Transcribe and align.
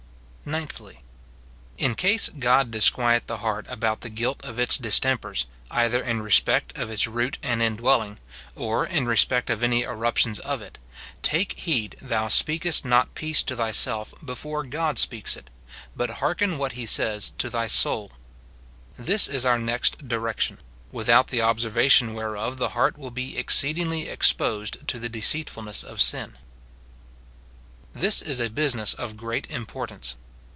Ninthly, 0.43 1.01
In 1.77 1.93
case 1.95 2.27
God 2.27 2.71
disquiet 2.71 3.27
the 3.27 3.37
heart 3.37 3.67
about 3.69 4.01
the 4.01 4.09
guilt 4.09 4.43
of 4.43 4.59
its 4.59 4.75
distempers, 4.75 5.45
either 5.69 6.03
in 6.03 6.21
respect 6.21 6.77
of 6.77 6.89
its 6.89 7.07
root 7.07 7.37
and 7.41 7.61
indwelling, 7.61 8.17
or 8.53 8.85
in 8.85 9.05
respect 9.05 9.49
of 9.49 9.63
any 9.63 9.83
eruptions 9.83 10.39
of 10.39 10.61
it, 10.61 10.77
take 11.21 11.57
heed 11.59 11.95
thou 12.01 12.27
speaJcest 12.27 12.83
not 12.83 13.15
peace 13.15 13.41
to 13.43 13.55
thyself 13.55 14.13
before 14.25 14.63
God 14.63 14.99
speaks 14.99 15.37
it; 15.37 15.49
hut 15.97 16.09
hearken 16.09 16.57
what 16.57 16.73
he 16.73 16.85
says 16.85 17.31
to 17.37 17.49
thy 17.49 17.67
soul. 17.67 18.11
This 18.99 19.29
is 19.29 19.45
our 19.45 19.59
next 19.59 20.05
direction, 20.05 20.57
without 20.91 21.27
the 21.27 21.41
observation 21.41 22.13
whereof 22.13 22.57
the 22.57 22.69
heart 22.69 22.97
will 22.97 23.11
be 23.11 23.37
exceedingly 23.37 24.09
exposed 24.09 24.85
to 24.89 24.99
the 24.99 25.07
deceitfulness 25.07 25.83
of 25.83 26.01
sin. 26.01 26.37
This 27.93 28.21
is 28.21 28.41
a 28.41 28.49
business 28.49 28.93
of 28.95 29.15
great 29.15 29.49
importance. 29.49 30.15